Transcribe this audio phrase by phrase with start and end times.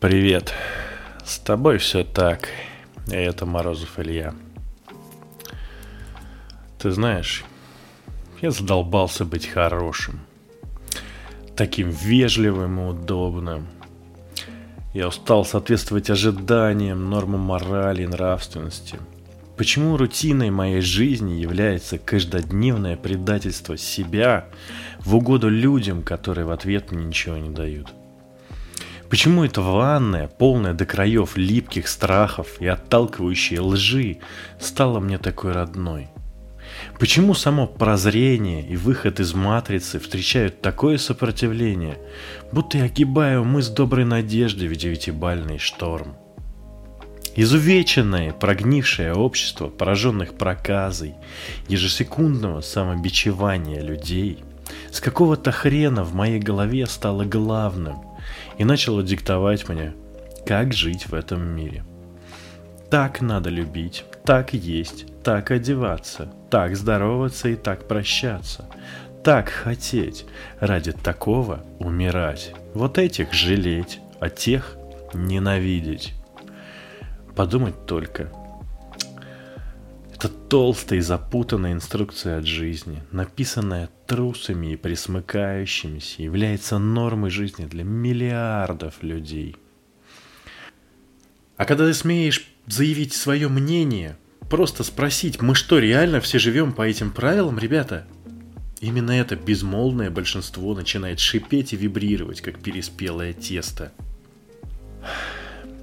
[0.00, 0.54] Привет.
[1.26, 2.48] С тобой все так.
[3.10, 4.32] Это Морозов Илья.
[6.78, 7.44] Ты знаешь,
[8.40, 10.20] я задолбался быть хорошим.
[11.54, 13.66] Таким вежливым и удобным.
[14.94, 18.98] Я устал соответствовать ожиданиям, нормам морали и нравственности.
[19.58, 24.46] Почему рутиной моей жизни является каждодневное предательство себя
[25.00, 27.92] в угоду людям, которые в ответ мне ничего не дают?
[29.10, 34.18] Почему эта ванная, полная до краев липких страхов и отталкивающей лжи,
[34.60, 36.06] стала мне такой родной?
[37.00, 41.98] Почему само прозрение и выход из матрицы встречают такое сопротивление,
[42.52, 46.14] будто я огибаю мы с доброй надеждой в девятибальный шторм?
[47.34, 51.14] Изувеченное, прогнившее общество, пораженных проказой,
[51.66, 54.44] ежесекундного самобичевания людей,
[54.92, 58.04] с какого-то хрена в моей голове стало главным–
[58.58, 59.94] и начала диктовать мне,
[60.46, 61.84] как жить в этом мире.
[62.90, 68.66] Так надо любить, так есть, так одеваться, так здороваться и так прощаться,
[69.22, 70.26] так хотеть,
[70.58, 74.76] ради такого умирать, вот этих жалеть, а тех
[75.14, 76.14] ненавидеть.
[77.36, 78.32] Подумать только–
[80.50, 87.84] это толстая и запутанная инструкция от жизни, написанная трусами и присмыкающимися, является нормой жизни для
[87.84, 89.56] миллиардов людей.
[91.56, 94.16] А когда ты смеешь заявить свое мнение,
[94.48, 98.06] просто спросить, мы что, реально все живем по этим правилам, ребята?
[98.80, 103.92] Именно это безмолвное большинство начинает шипеть и вибрировать, как переспелое тесто.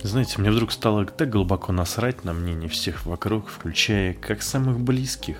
[0.07, 5.35] Знаете, мне вдруг стало так глубоко насрать на мнение всех вокруг, включая как самых близких,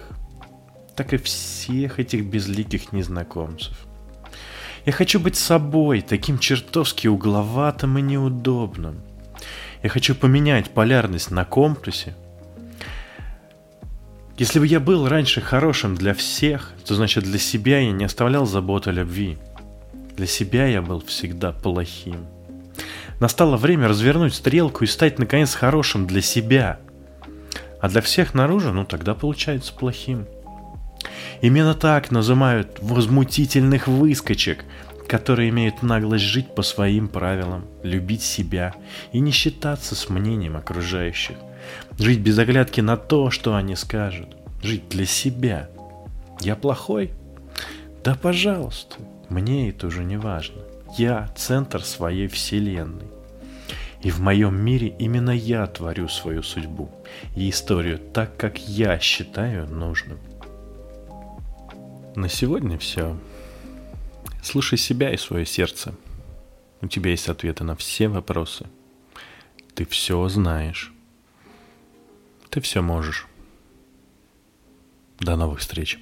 [0.94, 3.78] так и всех этих безликих незнакомцев.
[4.86, 9.00] Я хочу быть собой, таким чертовски угловатым и неудобным.
[9.84, 12.14] Я хочу поменять полярность на компасе.
[14.38, 18.46] Если бы я был раньше хорошим для всех, то значит для себя я не оставлял
[18.46, 19.38] забот о любви.
[20.18, 22.28] Для себя я был всегда плохим.
[23.20, 26.80] Настало время развернуть стрелку и стать наконец хорошим для себя.
[27.80, 30.26] А для всех наружу, ну тогда получается плохим.
[31.42, 34.66] Именно так называют возмутительных выскочек,
[35.08, 38.74] которые имеют наглость жить по своим правилам, любить себя
[39.12, 41.38] и не считаться с мнением окружающих.
[41.98, 44.36] Жить без оглядки на то, что они скажут.
[44.62, 45.70] Жить для себя.
[46.42, 47.12] Я плохой?
[48.04, 48.98] Да пожалуйста,
[49.30, 50.62] мне это уже не важно.
[50.96, 53.08] Я центр своей вселенной.
[54.02, 56.92] И в моем мире именно я творю свою судьбу
[57.36, 60.20] и историю так, как я считаю нужным.
[62.16, 63.18] На сегодня все.
[64.44, 65.94] Слушай себя и свое сердце.
[66.82, 68.68] У тебя есть ответы на все вопросы.
[69.74, 70.94] Ты все знаешь.
[72.50, 73.28] Ты все можешь.
[75.20, 76.00] До новых встреч.